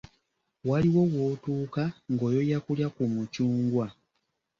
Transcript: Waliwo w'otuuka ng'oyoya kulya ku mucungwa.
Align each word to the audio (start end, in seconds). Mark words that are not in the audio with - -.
Waliwo 0.69 1.01
w'otuuka 1.13 1.83
ng'oyoya 2.11 2.57
kulya 2.65 2.87
ku 2.95 3.03
mucungwa. 3.13 3.85